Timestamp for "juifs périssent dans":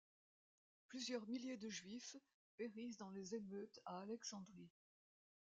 1.69-3.11